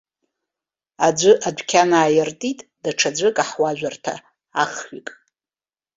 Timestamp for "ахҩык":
4.61-5.07